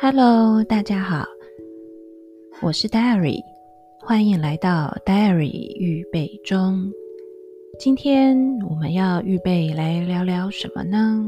[0.00, 1.26] Hello，大家好，
[2.62, 3.42] 我是 Diary，
[4.00, 6.88] 欢迎来到 Diary 预备中。
[7.80, 8.38] 今天
[8.70, 11.20] 我们要预备来聊聊什么呢？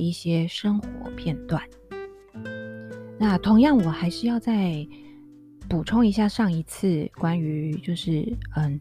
[0.00, 1.62] 一些生活片段。
[3.18, 4.86] 那同样，我还是要再
[5.68, 8.80] 补充一下上一次关于就是嗯，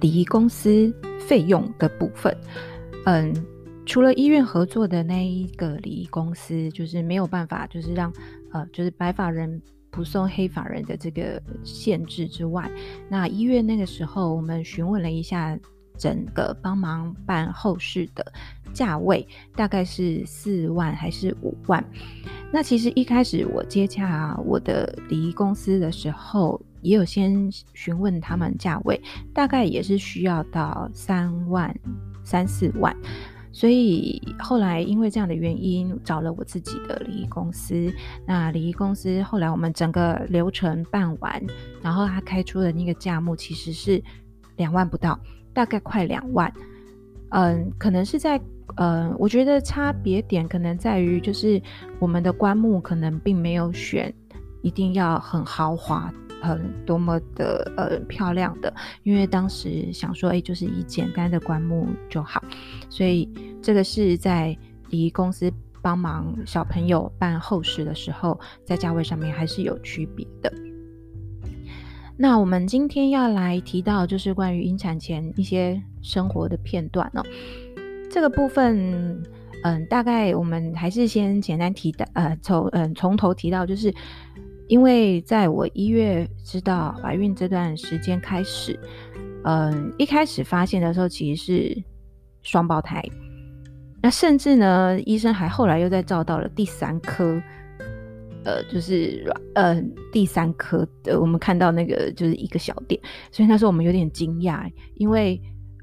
[0.00, 2.36] 礼仪公司费用的部分。
[3.04, 3.34] 嗯，
[3.84, 8.12] 除了医院合作的那一个礼仪公司，就是没有办法，就是让
[8.52, 9.60] 呃，就是白发人。
[9.94, 12.66] 不送黑发人的这个限制之外，
[13.10, 15.54] 那医院那个时候，我们询问了一下
[16.02, 18.32] 整个帮忙办后事的
[18.74, 21.84] 价位，大概是四万还是五万？
[22.52, 29.00] 那其实一开始我接洽我的礼仪公司的时候，也有先询问他们价位，
[29.32, 31.72] 大概也是需要到三万、
[32.24, 32.96] 三四万。
[33.54, 37.92] 所以后来因为这样的原因，找了我自己的礼仪公司。
[38.26, 41.40] 那礼仪公司后来我们整个流程办完，
[41.80, 44.02] 然后他开出的那个价目其实是
[44.56, 45.20] 两万不到，
[45.52, 46.52] 大概快两万。
[47.30, 48.40] 嗯，可能是在
[48.76, 51.60] 嗯，我觉得差别点可能在于就是
[51.98, 54.12] 我们的棺木可能并没有选
[54.62, 56.12] 一定要很豪华。
[56.44, 62.42] 很多么的呃漂亮的，因为当时想说，哎，就是以简单的棺木就好，
[62.88, 63.28] 所以
[63.62, 64.58] 这个是在
[64.90, 65.48] 离公司
[65.80, 70.52] 帮忙小朋友办后事的时候，在价位上面还是有区别的。
[72.22, 77.22] 那我们今天要来提到，就是关于引产前一些生活的片段哦。
[78.08, 79.20] 这个部分，
[79.64, 83.92] 嗯，大概我们还是先简单提的，呃，从嗯从头提到就是。
[84.68, 88.78] 因为在我一月知道怀孕这段时间开始，
[89.44, 91.82] 嗯，一开始发现的时候其实是
[92.42, 93.04] 双胞胎，
[94.00, 97.42] 那甚至呢，医生还后来又再照到了第三颗，
[98.44, 99.82] 呃，就是呃
[100.12, 105.40] 第三颗的，我们看到那个就是一个小点，所以那时候我们有点惊讶，因为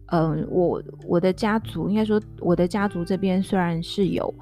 [0.07, 4.33] 嗯，我我的家族应该说我的家族这边虽然是有。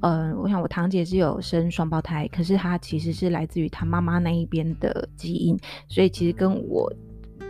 [0.00, 5.58] 嗯、我想我堂姐是有生双胞胎，可是她其实是来自于她妈妈那一边的基因，
[5.88, 6.92] 所以其实跟我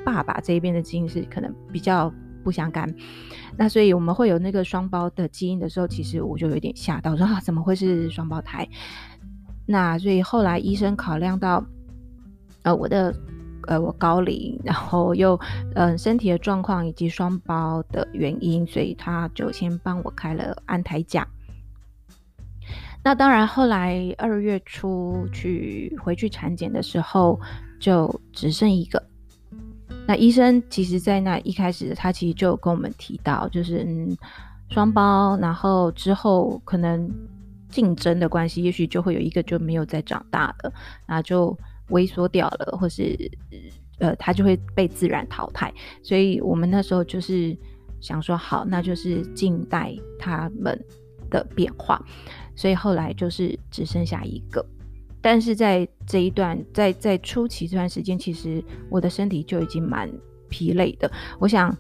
[0.04, 2.10] 爸爸这一边的基因是可能比较
[2.44, 2.94] 不相干。
[3.58, 8.66] 那所以我们会有那个双胞的基因的时候，其实我就有点吓到，说啊怎么会是双胞胎？
[9.66, 11.64] 那所以后来医生考量到
[12.62, 13.14] 呃我的
[13.66, 15.38] 呃我高龄，然后又
[15.74, 21.26] 嗯、身体的状况以及双胞的原因，所以他就先帮我开了安胎假。
[23.04, 27.38] 那当然，后来二月初去回去产检的时候，
[27.78, 29.00] 就只剩一个。
[30.08, 34.16] 那医生其实，在那一开始，他其实就跟我们提到，就是嗯，
[34.70, 37.08] 双胞，然后之后可能
[37.76, 40.72] 竞争的关系，也许就会有一个就没有再长大的，
[41.06, 41.54] 那就
[41.90, 43.14] 萎缩掉了，或是
[43.98, 45.70] 呃，他就会被自然淘汰。
[46.02, 47.54] 所以我们那时候就是
[48.00, 50.82] 想说，好，那就是静待他们
[51.28, 52.02] 的变化。
[52.54, 54.64] 所以后来就是只剩下一个，
[55.20, 60.10] 但是在这一段，在在初期这段时间，其实我的身体就已经蛮
[60.48, 61.12] 疲累的。
[61.38, 61.76] 我想，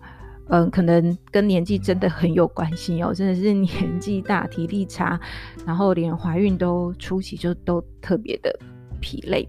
[0.48, 5.18] 嗯、可能跟年纪真的很有关系哦，真的是年纪大，体力差，
[5.66, 8.56] 然后连怀孕都初期就都特别的
[9.00, 9.46] 疲累。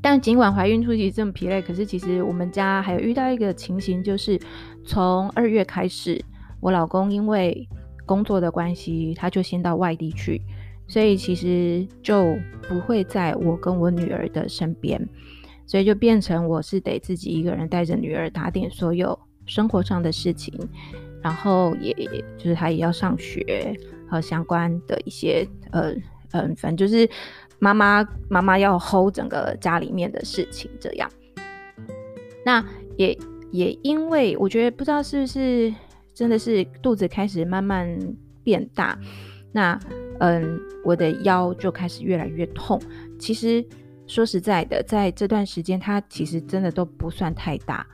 [0.00, 4.40] 但尽管怀孕初期这么疲累，可是其实我们家还有遇到一个情形，就是
[4.86, 6.24] 从二月开始，
[6.60, 7.68] 我老公因为
[8.06, 10.40] 工作的关系，他就先到外地去，
[10.86, 12.38] 所以其实就
[12.68, 15.06] 不会在我跟我女儿的身边，
[15.66, 20.54] 所以就变成我是得自己一个人带着女儿打点所有生活上的事情，
[21.20, 21.92] 然后也
[22.36, 23.76] 就是他也要上学
[24.08, 25.92] 和相关的一些呃
[26.30, 27.08] 嗯，反正就是
[27.58, 31.10] 妈妈妈妈要 hold 整个家里面的事情这样。
[32.44, 32.64] 那
[32.96, 33.18] 也
[33.50, 35.74] 也因为我觉得不知道是不是。
[36.14, 37.88] 真的是肚子开始慢慢
[38.42, 38.98] 变大，
[39.52, 39.78] 那
[40.18, 42.82] 嗯，我的腰就开始越来越痛。
[43.20, 43.64] 其实
[44.08, 47.86] 说实在的，在这段时间，它其实真的都不算太大，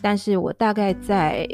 [0.00, 1.48] 但是我大概在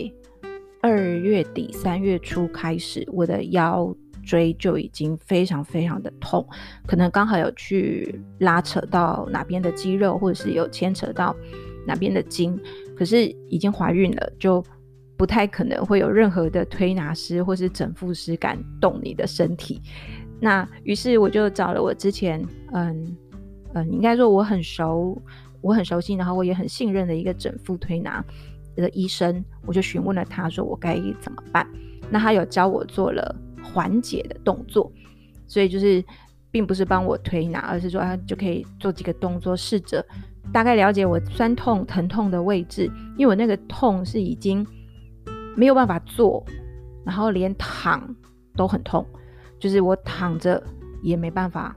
[0.81, 3.95] 二月底三月初开始，我的腰
[4.25, 6.47] 椎就已经非常非常的痛，
[6.87, 11.35] 可能刚好有去拉扯到哪边的肌肉，或者是有牵扯到
[11.87, 12.59] 哪边的筋，
[12.97, 14.65] 可是已经怀孕了，就
[15.17, 19.81] 不太可能会有任何的推拿师或是整复师敢动你的身体。
[20.41, 23.17] 那于是我就找了我之前，嗯
[23.75, 25.17] 嗯，应该说我很熟，
[25.63, 28.23] 我很熟悉，然后我也很信任的一个整复推拿
[28.77, 31.67] 的医生，我就询问了他说我该怎么办。
[32.11, 34.93] 那他有教我做了缓解的动作，
[35.47, 36.05] 所以就是
[36.51, 40.05] 并不是帮我推拿，而是说他就可以做几个动作，试着
[40.53, 44.67] 大概了解我酸痛疼痛的位置，因为我那个痛是已经
[45.57, 46.45] 没有办法坐，
[47.05, 48.15] 然后连躺
[48.57, 49.07] 都很痛，
[49.59, 50.63] 就是我躺着
[51.03, 51.75] 也没办法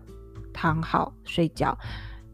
[0.52, 1.78] 躺好睡觉，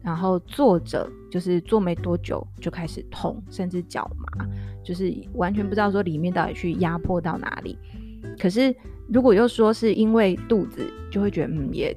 [0.02, 4.46] 然后坐着就是坐没多久就开始痛，甚至脚麻。
[4.84, 7.78] 就是完全不知道说里面到底去压迫到哪里，
[8.36, 8.74] 可是
[9.08, 11.96] 如果又说是因为肚子，就会觉得嗯也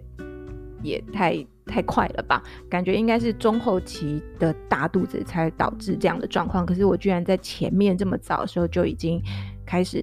[0.83, 6.63] 也太太快了吧，感觉应该是中后期的大肚子才导致这样的状况。
[6.63, 9.19] 可是我居然在前面这么早的时候就已经
[9.65, 9.99] 开始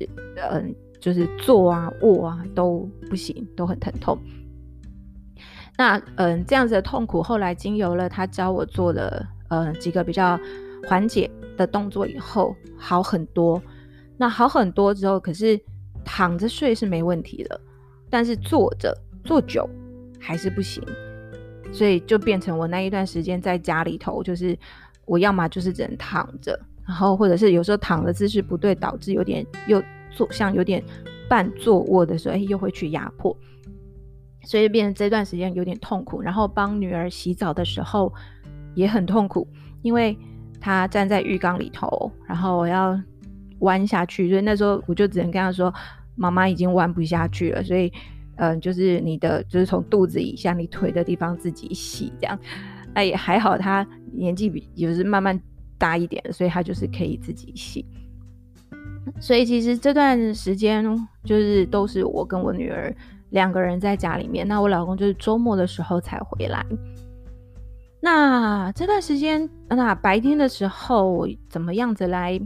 [0.50, 4.18] 嗯，就是坐啊卧啊都不行，都很疼痛。
[5.76, 10.38] 那嗯这样子的痛苦，后来经由了他教我做了呃几个比较
[10.86, 13.60] 缓解的动作以后好很多，
[14.16, 15.58] 那好很多之后，可是
[16.04, 17.60] 躺着睡是没问题的，
[18.10, 19.68] 但是坐着坐久
[20.20, 20.82] 还是不行，
[21.72, 24.56] 所以就变成我那一段时间在家里头，就是
[25.04, 30.82] 我要么就是只能躺着，然后或者是有时候躺的姿势不对，导致有点又坐像有点
[31.28, 33.36] 半坐卧的时候，又会去压迫，
[34.44, 38.12] 所以变成这段时间有点痛苦，然后帮女儿洗澡的时候
[38.74, 39.46] 也很痛苦，
[39.82, 40.16] 因为。
[40.64, 42.96] 她站在浴缸里头，然后我要
[43.62, 45.74] 弯下去，所以那时候我就只能跟她说
[46.14, 47.92] ：“妈妈已经弯不下去了。”所以，
[48.36, 52.38] 嗯、就是你的，就是从肚子以下，你腿的地方自己洗这样。
[52.94, 55.36] 那也还好，她年纪比就是慢慢
[55.78, 57.84] 大一点，所以她就是可以自己洗。
[59.18, 60.84] 所以其实这段时间
[61.24, 62.94] 就是都是我跟我女儿
[63.32, 66.64] 两个人在家里面，那我老公就是周末的时候才回来。
[68.00, 72.40] 那这段时间，那白天的时候，我怎么样子来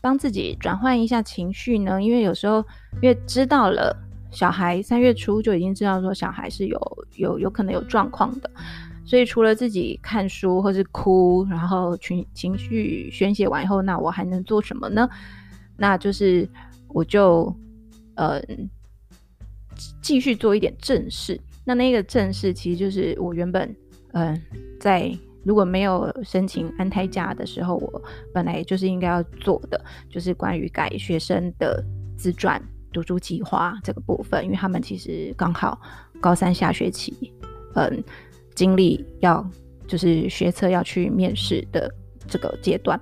[0.00, 2.02] 帮自己转换一下情绪呢？
[2.02, 2.64] 因为有时候，
[3.00, 3.96] 因为知道了
[4.30, 8.50] 小孩三月初就已经知道说小孩是有有有可能有状况的，
[9.04, 15.08] 所以除了自己看书或是哭，然后情情绪宣泄完以后，那我还能做什么呢？
[15.76, 16.46] 那就是
[16.88, 17.54] 我就
[18.16, 18.42] 呃
[20.02, 21.40] 继续做一点正事。
[21.64, 23.74] 那那个正事其实就是我原本。
[24.12, 24.42] 嗯、
[24.80, 25.12] 在
[25.44, 28.02] 如果没有申请安胎假的时候，我
[28.32, 31.84] 本来就是应该要做的，就是关于改学生的
[32.16, 32.60] 自传
[32.90, 35.78] 读书计划这个部分，因为他们其实刚好
[36.20, 37.32] 高三下学期，
[37.74, 38.02] 嗯，
[38.54, 39.46] 经历要
[39.86, 41.94] 就是学测要去面试的
[42.26, 42.98] 这个阶段。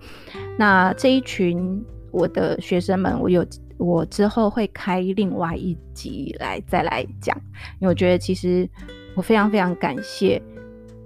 [0.58, 3.46] 那这一群我的学生们，我有
[3.78, 7.36] 我之后会开另外一集来再来讲，
[7.80, 8.68] 因为我觉得其实
[9.14, 10.40] 我非常非常感谢。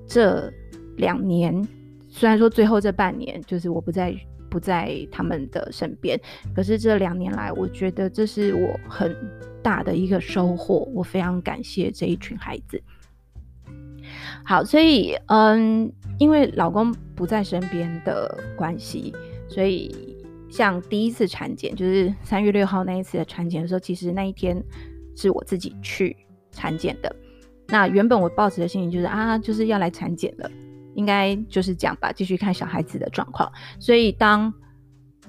[0.06, 0.52] 这
[0.96, 1.67] 两年，
[2.08, 4.14] 虽然说最后这半年就是我不在
[4.49, 6.20] 不在他们的身边，
[6.55, 9.17] 可是这两年来，我觉得这是我很
[9.62, 10.88] 大的一个收获。
[10.93, 12.82] 我非常感谢这一群孩子。
[14.44, 19.15] 好，所以嗯，因为老公不在身边的关系，
[19.48, 19.94] 所以
[20.51, 24.63] 像第一次产检，就是三月六号那一次的产检的时候，其实那一天
[25.17, 26.17] 是我自己去
[26.51, 27.15] 产检的。
[27.69, 30.51] 那原本我抱持的心情就是啊，就是要来产检了，
[30.95, 33.51] 应该就是这样吧，继续看小孩子的状况。
[33.79, 34.53] 所以当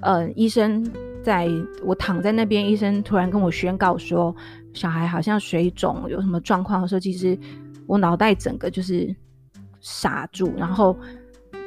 [0.00, 0.84] 呃医生
[1.22, 1.48] 在
[1.84, 4.34] 我躺在那边，医生突然跟我宣告说
[4.72, 7.38] 小孩好像水肿，有什么状况的时候，其实
[7.86, 9.14] 我脑袋整个就是
[9.80, 10.98] 傻住，然后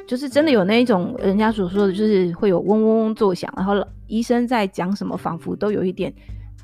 [0.06, 3.74] 就是真的有那一种人家所说的就是会有嗡嗡嗡作响，然后
[4.06, 6.14] 医生在讲什么，仿佛都有一点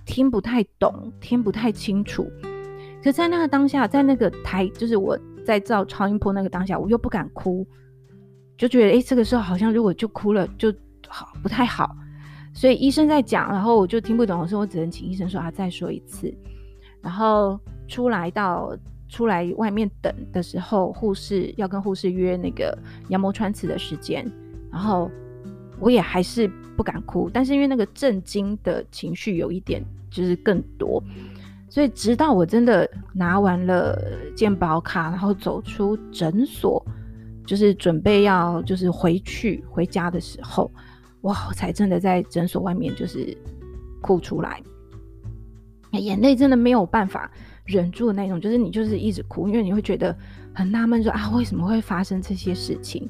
[0.06, 2.30] 听不太懂，听不太清楚。
[3.02, 7.66] 可在那个当下，在那个台，就是我在照超音波那个当下，我又不敢哭，
[8.56, 10.72] 就觉得哎、这个时候好像如果就哭了就
[11.08, 11.96] 好不太好，
[12.54, 16.32] 所以医生在讲，然后我就听不懂的时候，我只能请医生说啊，再说一次。
[17.00, 17.58] 然后
[17.88, 18.72] 出来到
[19.12, 22.76] 出来外面等的时候，护士要跟护士约那个
[23.10, 24.26] 羊膜穿刺的时间，
[24.70, 25.10] 然后
[25.78, 31.02] 我也还是不敢哭，但是因为那个震惊的情绪有一点就是更多。
[31.68, 33.98] 所以，直到我真的拿完了
[34.34, 36.84] 健保卡，然后走出诊所，
[37.46, 40.70] 就是准备要就是回去回家的时候，
[41.22, 43.36] 哇，我才真的在诊所外面就是
[44.00, 44.62] 哭出来，
[45.92, 47.30] 眼泪真的没有办法
[47.64, 50.16] 忍住的那种，就是你就是一直哭，因为你会觉得
[50.54, 53.08] 很纳闷，说啊，为什么会发生这些事情？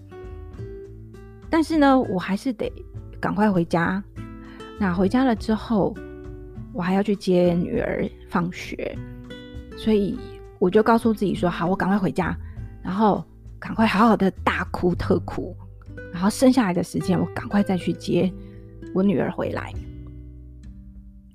[1.48, 2.72] 但是呢，我还是得
[3.20, 4.02] 赶快回家。
[4.78, 5.94] 那回家了之后，
[6.72, 8.96] 我还要去接女儿放学，
[9.76, 10.18] 所以
[10.58, 12.36] 我就告诉自己说：好，我赶快回家，
[12.82, 13.24] 然后
[13.58, 15.54] 赶快好好的大哭特哭，
[16.12, 18.32] 然后剩下来的时间我赶快再去接
[18.94, 19.72] 我女儿回来。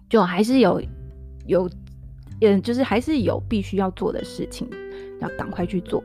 [0.10, 0.82] 就还是有
[1.46, 1.70] 有，
[2.42, 4.70] 嗯，就是还是有必须要做的事情，
[5.20, 6.04] 要赶快去做。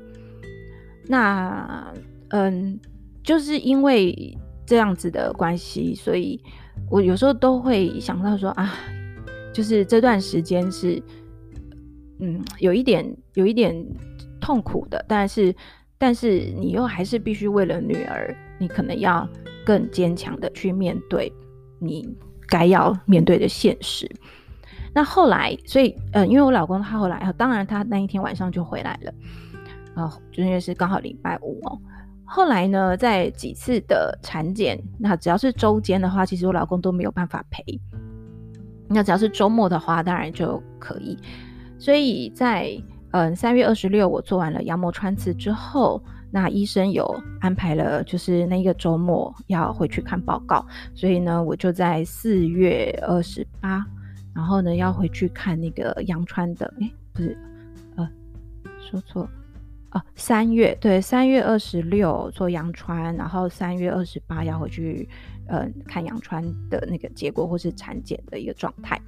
[1.07, 1.93] 那，
[2.29, 2.79] 嗯，
[3.23, 4.37] 就是因为
[4.67, 6.41] 这样子的关系，所以
[6.91, 8.75] 我有时候都会想到说啊，
[9.53, 11.03] 就是这段时间是，
[12.21, 13.75] 嗯，有一点有一点
[14.41, 15.55] 痛苦的，但是
[15.99, 19.29] 但是你又还是必须为了女儿，你可能要
[19.65, 21.33] 更坚强的去面对
[21.79, 22.09] 你。
[22.49, 24.07] 该要面对的现实。
[24.95, 29.15] 那后来，所以，呃，因为我老公他后来，当然他那一天晚上就回来了，
[29.95, 31.79] 啊，就因为是刚好礼拜五哦。
[32.25, 37.63] 后来呢，在几次的产检，那只要是周间的话，其实我老公都没有办法陪。
[38.89, 41.19] 那只要是周末的话，当然就可以。
[41.79, 42.71] 所以在，
[43.13, 46.03] 嗯，三月二十六，我做完了羊膜穿刺之后。
[46.35, 53.85] 那医生有安排了，就是那个周末要回去看报告，所以呢，我就在四月二十八，
[54.35, 57.37] 然后呢要回去看那个羊穿的，诶，不是，
[57.97, 58.09] 呃，
[58.81, 59.29] 说错，
[59.91, 65.09] 哦，三月，对，三月二十六做羊穿，然后三月二十八要回去，
[65.47, 69.01] 呃，看羊穿的那个结果或是产检的一个状态。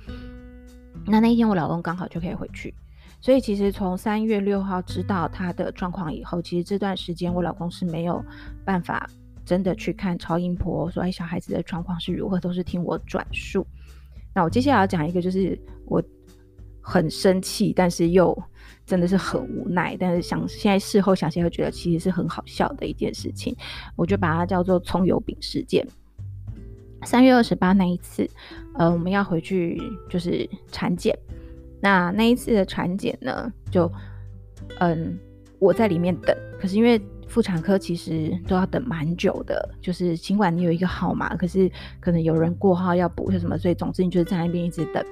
[1.06, 2.74] 那那一天我老公刚好就可以回去。
[3.20, 8.22] 所以其实从三月六号知道他的状况以后，其实这段时间我老公是没有
[8.66, 9.08] 办法
[9.46, 13.66] 真的去看超音波，说哎，小孩子的状况是如何，都是听我转述。
[14.34, 16.02] 那我接下来要讲一个，就是我
[16.80, 18.36] 很生气，但是又
[18.84, 23.56] 真的是很无奈，但是想现在事后想起来，觉得其实是很好笑的一件事情，
[23.96, 25.86] 我就把它叫做葱油饼事件。
[27.04, 28.28] 三月二十八那一次，
[28.78, 31.16] 呃，我们要回去就是产检。
[31.80, 33.90] 那那一次的产检呢，就
[34.78, 35.18] 嗯，
[35.58, 36.98] 我在里面等，可是因为
[37.34, 45.04] 妇产科其实都要等蛮久的，就是尽管你有一个号码，可是可能有人过号要补些什么，所以总之你就是在那边一直等。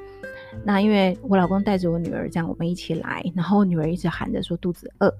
[0.64, 5.12] 那因为我老公带着我女儿这样，我们一起来，然后女儿一直喊着说肚子饿。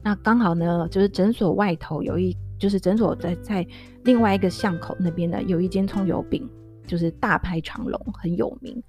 [0.00, 3.66] 那刚好呢，就是诊所外头有一，就是诊所在在
[4.04, 6.48] 另外一个巷口那边呢，有一间葱油饼，
[6.86, 8.80] 就是大排长龙，很有名。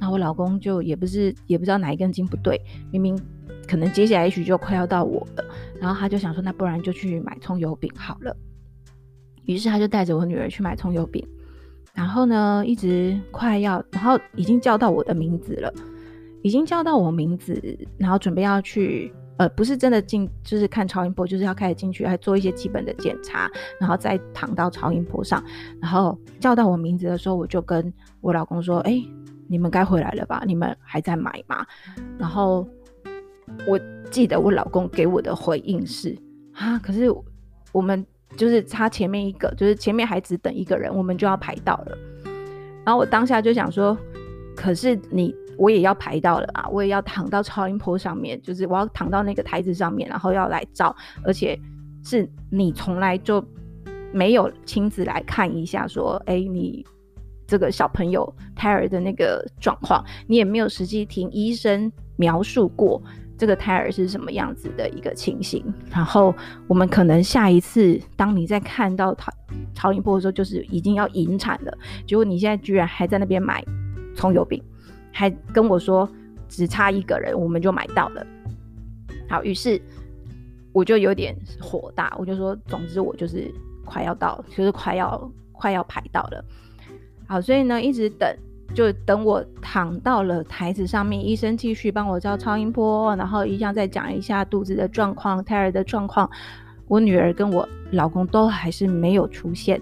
[0.00, 3.16] 那我老公就也不是也不知道哪一根筋不对，明明
[3.68, 5.44] 可能接下来也许就快要到我了，
[5.80, 8.36] 然后他就想说，那不然就去买葱油饼好了。
[9.44, 11.26] 于是他就带着我女儿去买葱油饼，
[11.92, 15.72] 然后呢，一直快要，然后已经叫到我的名字了，
[16.42, 17.60] 已经叫到我名字，
[17.98, 25.44] 然后准备要去，呃，不是真的进，就是看超音波，就是要开始进去，还做一些基本的检查，然后再躺到超音波上，
[25.80, 29.02] 然后叫到我名字的时候，我就跟我老公说，哎。
[29.46, 30.42] 你们该回来了吧？
[30.46, 31.66] 你们还在买吗？
[32.18, 32.66] 然后
[33.66, 33.78] 我
[34.10, 36.16] 记得我老公给我的回应是
[36.52, 37.06] 啊，可是
[37.72, 38.04] 我们
[38.36, 41.98] 就是差前面一个，就是前面还只等一个人，我们就要排到了。
[42.84, 43.96] 然后我当下就想说，
[44.54, 51.58] 可是你我也要排到了啊，我也要躺到超音波上面，就是我要躺到那个台子上面，然后要来照，而且
[52.04, 53.44] 是你从来就
[54.12, 56.84] 没有亲自来看一下，说，哎，你。
[57.46, 63.00] 这个小朋友胎儿的那个状况，你也没有实际听医生描述过
[63.36, 65.64] 这个胎儿是什么样子的一个情形。
[65.90, 66.34] 然后
[66.66, 69.32] 我们可能下一次，当你在看到超
[69.74, 71.78] 超音波的时候，就是已经要引产了。
[72.06, 73.64] 结果你现在居然还在那边买
[74.14, 74.62] 葱油饼，
[75.12, 76.08] 还跟我说
[76.48, 78.26] 只差一个人，我们就买到了。
[79.28, 79.80] 好，于是
[80.72, 83.52] 我就有点火大，我就说，总之我就是
[83.84, 86.44] 快要到，就是快要快要排到了。
[87.26, 88.28] 好，所以呢，一直等，
[88.74, 96.28] 就等我躺到了台子上面，医生继续帮我照超音波，然后一样再讲一下肚子的状况、胎儿的状况。
[96.88, 99.80] 我女儿跟我老公都还是没有出现，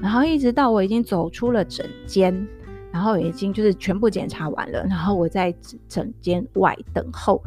[0.00, 2.46] 然后一直到我已经走出了诊间，
[2.90, 5.54] 然后已经就是全部检查完了，然后我在
[5.86, 7.42] 诊间外等候。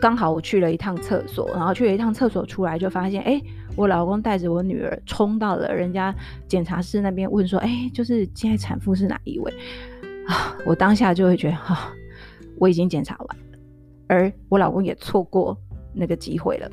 [0.00, 3.40] 刚好我去了一趟厕所，然后去了一趟厕所出来就发现，哎。
[3.78, 6.12] 我老公带着我女儿冲到了人家
[6.48, 9.54] 检查室那边，问说：“哎、就是现在产妇是哪一位？”
[10.26, 11.92] 啊，我当下就会觉得，哈、啊，
[12.58, 13.44] 我已经检查完了，
[14.08, 15.56] 而我老公也错过
[15.94, 16.68] 那个机会了。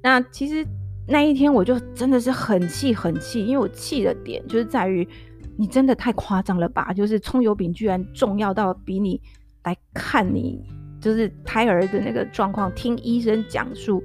[0.00, 0.64] 那其实
[1.08, 5.06] 那一天我就真的是很气很气，因为我气的点就是在于
[5.56, 6.92] 你真的太夸张了吧？
[6.92, 9.20] 就是葱油饼居然重要到比你
[9.64, 10.64] 来看你
[11.00, 14.00] 就是胎儿的那个状况，听医生讲述。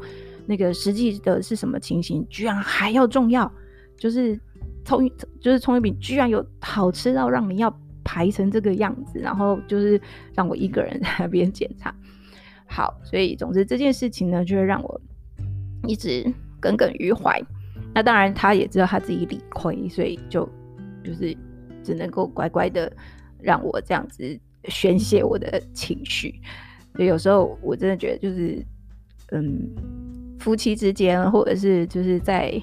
[0.46, 3.52] 那个实际的是什么情形，居然还要重要？
[3.98, 4.40] 就是
[4.84, 5.10] 葱
[5.40, 10.00] 就是葱油饼居然有好吃到让你要排成这个样子，然后就是
[10.34, 11.94] 让我一个人在 那边检查。
[12.68, 15.02] 好，所以总之这件事情呢，就会让我
[15.88, 16.26] 一直
[16.60, 17.42] 耿耿于怀。
[17.94, 20.50] 那当然，他也知道他自己理亏，所以就
[21.04, 21.36] 就是
[21.84, 22.92] 只能够乖乖的
[23.40, 26.42] 让我这样子宣泄我的情绪。
[26.96, 28.66] 所以有时候我真的觉得，就是
[29.32, 29.70] 嗯，
[30.46, 32.54] 夫妻之间，或者是就是在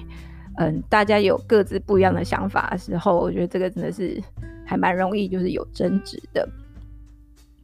[0.55, 4.17] 嗯大家有各自不一样的想法的时候，我觉得这个真的是
[4.65, 6.47] 还蛮容易就是有争执的。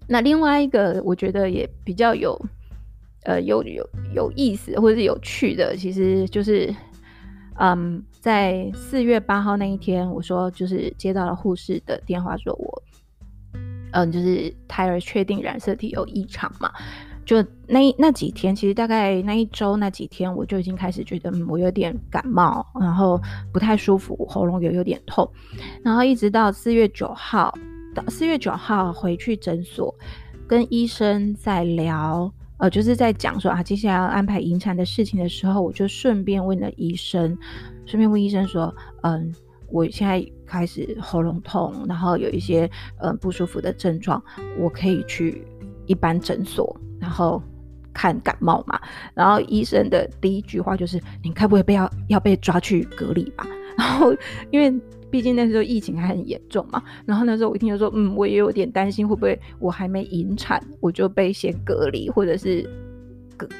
[0.09, 2.37] 那另外一个，我觉得也比较有，
[3.23, 6.69] 呃，有有有意思或者是有趣的，其实就是，
[7.57, 12.83] 嗯，在四月八号那一天，我说就是接到了护士的电话，说我，
[13.93, 16.69] 嗯，就是胎儿确定染色体有异常嘛，
[17.29, 23.21] 就那那几天，其实大概那一周那几天，我就已经开始觉得我有点感冒，然后
[23.53, 25.29] 不太舒服，喉咙也有点痛，
[25.83, 27.55] 然后一直到四月九号。
[27.93, 29.93] 到四月九号回去诊所，
[30.47, 37.37] 跟医生在聊，呃，就是在讲说啊，接下来要安排引产的事情的时候，我就顺便问了医生，
[37.85, 39.31] 顺便问医生说，嗯，
[39.69, 42.67] 我现在开始喉咙痛，然后有一些
[42.97, 44.19] 呃不舒服的症状，
[44.57, 45.43] 我可以去
[45.89, 47.43] 一般诊所，然后
[47.93, 48.79] 看感冒嘛？
[49.13, 53.45] 然后医生的第一句话就是，你该不会被要要被抓去隔离吧？
[53.77, 54.15] 然后
[54.51, 54.73] 因为。
[55.11, 62.69] 毕竟那时候疫情还很严重嘛，然后那时候我一听就说，嗯，我也有点担心会不会我还没引产我就被先隔离，或者是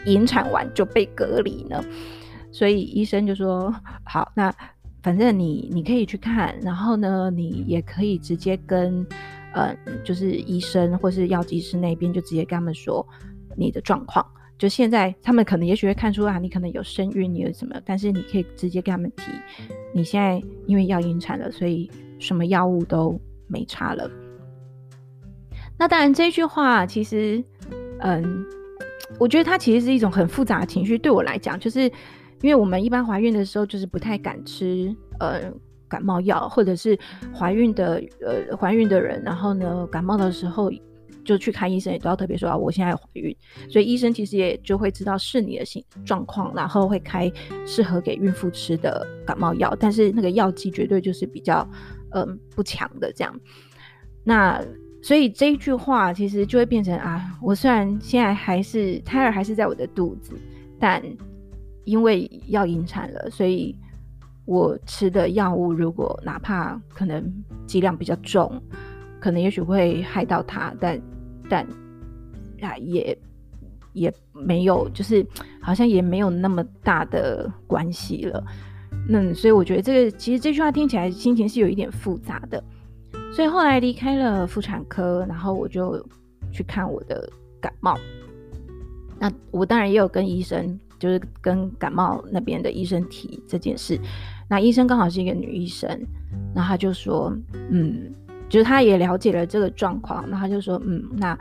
[0.05, 1.83] 引产完就被隔离呢？
[2.51, 4.53] 所以医生就说，好，那
[5.01, 9.03] 反正你你可以去看，然后呢，你也可以直接跟，
[9.53, 13.05] 呃，就是医生或是药剂师那边就直接跟他们说
[13.55, 14.25] 你的状况。
[14.57, 17.79] 就现在，他们可能也许会看出啊，你可能有身孕，你有什么？
[17.85, 19.31] 但是你可以直接跟他们提，
[19.93, 24.11] 你现在因为要引产了，所以什么药物都没差了。
[25.77, 27.41] 那当然，这句话其实，
[27.99, 28.45] 嗯，
[29.17, 30.97] 我觉得它其实是一种很复杂的情绪。
[30.97, 31.83] 对我来讲，就是
[32.41, 35.49] 因为我们一般怀孕的时候，就是不太敢吃呃
[35.89, 36.97] 感冒药，或者是
[37.33, 40.71] 怀孕的呃怀孕的人，然后呢感冒的时候。
[41.25, 43.35] 就去看医生，也都要特别说啊，我现在怀孕，
[43.69, 47.31] 所以医生其实也就会知道是你的状状况，然后会开
[47.67, 51.69] 适合给孕妇吃的感冒药，但是那个药剂绝对就是比较
[52.15, 53.39] 嗯不强的这样。
[54.23, 54.59] 那
[55.03, 60.33] 所以这一句话其实就会变成啊，我虽然现在还是胎儿还是在我的肚子，
[60.79, 61.03] 但
[61.83, 63.77] 因为要引产了，所以
[64.49, 67.23] 我吃的药物如果哪怕可能
[67.67, 68.61] 剂量比较重，
[69.19, 70.99] 可能也许会害到他，但。
[71.51, 71.65] 但
[72.61, 73.17] 啊，也
[73.93, 75.25] 也没有，就是
[75.59, 78.43] 好像也没有那么大的关系了。
[79.07, 82.63] 那所以我觉得这个其实这句话听起来心情是有一点复杂的。
[83.33, 86.05] 所以后来离开了妇产科，然后我就
[86.51, 87.27] 去看我的
[87.59, 87.97] 感冒。
[89.17, 93.99] 那我当然也有跟医生，就是跟感冒那边的医生提这件事。
[94.49, 95.87] 那医生刚好是一个女医生，
[96.53, 97.33] 那他就说，
[97.69, 98.11] 嗯。
[98.49, 101.37] 就是他也了解了这个状况，那他就说，嗯，那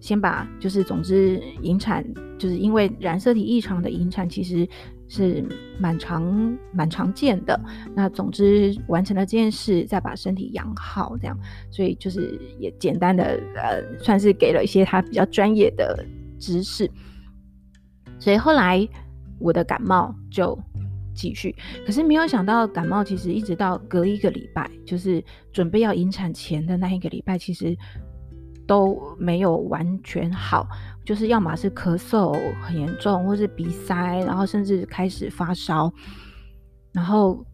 [0.00, 2.04] 先把就是总之引产，
[2.38, 4.68] 就是因为染色体异常的引产其实
[5.08, 5.42] 是
[5.78, 7.58] 蛮常蛮常见的。
[7.94, 11.34] 那总之完成了这件事，再把身体养好，这样，
[11.70, 16.04] 所以就是也简单的呃，算是给了一些他比较专业的
[16.38, 16.86] 知识。
[18.18, 18.86] 所以后来
[19.38, 20.58] 我的感冒就。
[21.14, 21.54] 继续，
[21.86, 25.22] 可是没有想到感冒其实一直到隔一个礼拜，就是
[25.52, 27.76] 准备要引产前的那一个礼拜，其实
[28.66, 30.66] 都没有完全好，
[31.04, 35.92] 就是要么是咳嗽很严重，或是鼻塞，然后甚至开始发烧，
[36.92, 37.44] 然后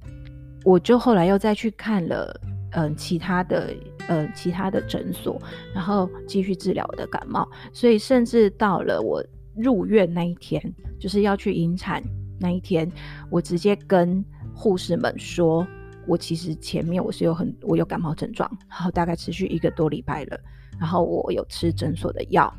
[0.65, 2.41] 我就后来又再去看了，
[2.73, 3.75] 嗯、其他的，
[4.09, 5.41] 呃，其他的诊所，
[5.75, 9.25] 然后继续治疗我的感冒，所以甚至到了我
[9.57, 10.63] 入院那一天，
[11.01, 12.03] 就是要去引产。
[12.39, 12.91] 那一天，
[13.31, 14.25] 我直接跟
[14.55, 15.67] 护士们说，
[16.07, 20.39] 我其实前面我是有很我有感冒症状，然后大概持续一个多礼拜了，
[20.79, 22.53] 然后我有吃诊所的药，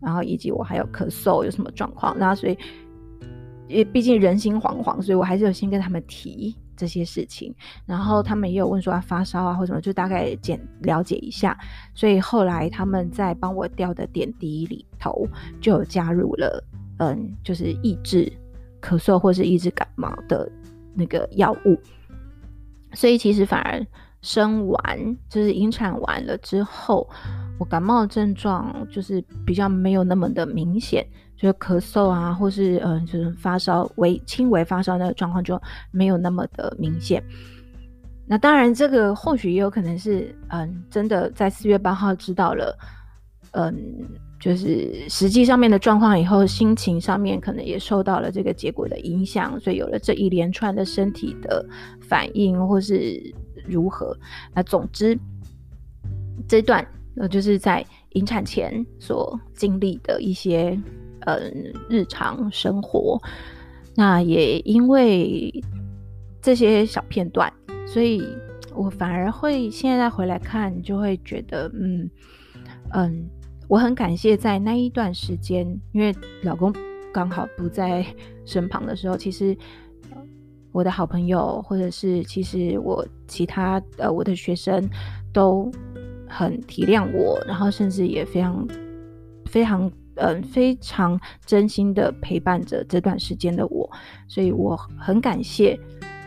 [0.00, 2.58] 然后以及我还有咳嗽，有什么状况，那所以
[3.68, 7.54] 也毕竟人心惶惶，所以我还是有先跟他们提这些事情，
[7.86, 11.56] 然后他们也有问说啊发烧啊或什么，就大概简了解一下，
[11.94, 15.28] 所以后来他们在帮我吊的点滴里头
[15.60, 16.64] 就有加入了，
[16.98, 18.32] 嗯，就是抑制。
[18.80, 20.50] 咳嗽或是抑制感冒的
[20.94, 21.78] 那个药物，
[22.92, 23.84] 所以其实反而
[24.22, 27.08] 生完就是引产完了之后，
[27.58, 37.22] 我感冒的症状就是比较没有那么的明显，就是咳嗽啊，或是嗯、就是发烧微轻微发烧那个状况就没有那么的明显。
[38.26, 42.78] 那当然，这个或许也有可能是，嗯，真的在四月八号知道了，
[43.52, 43.74] 嗯，
[44.40, 51.64] 就是实际上面的状况以后，心情上面可能也受到了这个结果的影响，所以有了这一连串的身体的
[52.00, 53.22] 反应，或是
[53.68, 54.16] 如何。
[54.54, 55.16] 那总之，
[56.48, 56.84] 这段
[57.16, 60.80] 呃，就是在引产前所经历的一些，
[61.26, 63.20] 嗯，日常生活。
[63.94, 65.52] 那也因为
[66.40, 67.52] 这些小片段，
[67.86, 68.26] 所以
[68.74, 72.08] 我反而会现在回来看，就会觉得，嗯
[72.94, 73.28] 嗯，
[73.70, 76.74] 我很感谢在那一段时间，因为老公
[77.14, 78.04] 刚好不在
[78.44, 79.56] 身旁的时候，其实
[80.72, 84.90] 我的好朋友，或者是其实我其他呃我的学生
[85.32, 85.70] 都
[86.28, 88.66] 很体谅我，然后甚至也非常
[89.46, 89.90] 非常。
[90.16, 93.90] 嗯，非常真心的陪伴着这段时间的我，
[94.28, 95.78] 所以我很感谢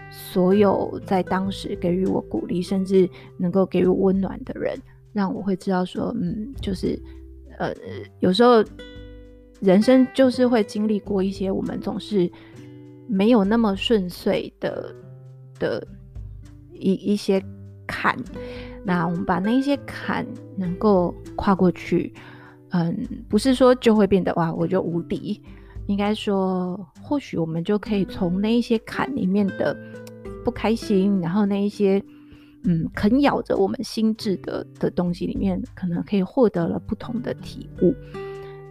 [0.10, 4.76] 所有在当时给予我鼓励，甚至能够给予温暖的人，
[5.12, 7.00] 让我会知道说，嗯，就是
[7.58, 7.74] 呃，
[8.20, 8.64] 有时候
[9.62, 12.30] 人生就是会经历过一些我们总是
[13.08, 14.94] 没有那么顺遂的
[15.60, 15.88] 的
[16.74, 17.44] 一一些
[17.88, 18.18] 坎，
[18.84, 20.26] 那我们把那一些坎
[20.58, 22.14] 能够跨过去。
[22.70, 22.98] 嗯，
[23.30, 25.42] 不是说就会变得哇，我就无敌。
[25.88, 29.78] 应该说，或许我们就可以从那一些坎里面的
[30.44, 32.02] 不开心，然后那一些
[32.64, 37.94] 嗯啃咬着我们心智的的东西里面，可能可以获得了不同的体悟。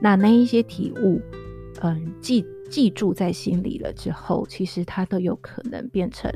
[0.01, 1.21] 那那一些体悟，
[1.81, 6.31] 嗯，记记住在心里了之后，其实它都有可能变成。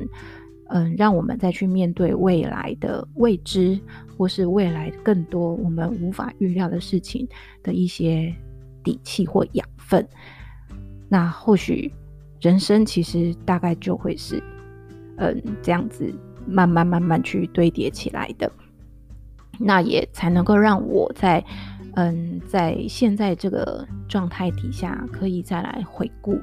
[0.69, 3.79] 嗯，让我们再去面对未来的未知，
[4.19, 7.25] 或是未来更多我们无法预料的事情
[7.63, 8.35] 的一些
[8.83, 10.05] 底气或养分。
[11.09, 11.93] 那或许
[12.41, 14.43] 人生其实大概就会是，
[15.19, 16.13] 嗯，这样子
[16.47, 18.51] 慢慢慢慢去堆叠起来的。
[19.59, 21.43] 那也才能够让我在，
[21.95, 26.39] 嗯，在现在这个状态底下，可以再来回顾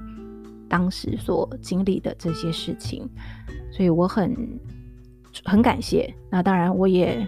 [0.67, 3.07] 当时所经历的这些事情。
[3.71, 4.35] 所以我很
[5.43, 7.27] 很感谢，那当然我也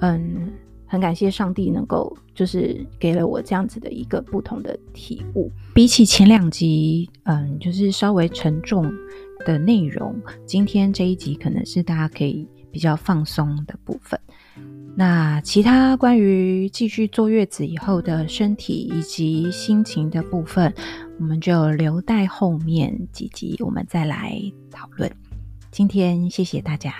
[0.00, 0.52] 嗯
[0.86, 5.50] 很感谢上帝能够就是给了我这样子的一个不同的体悟。
[5.74, 8.92] 比起前两集，嗯，就是稍微沉重
[9.40, 10.14] 的内容，
[10.46, 14.18] 今天这一集可能是大家可以比较放松的部分。
[14.96, 20.72] 那其他关于继续坐月子以后的身体以及心情的部分，
[21.18, 25.10] 我们就留待后面几集我们再来讨论。
[25.72, 26.94] 今天谢谢大家。